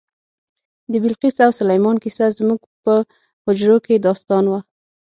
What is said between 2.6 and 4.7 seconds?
په حجرو کې داستان و.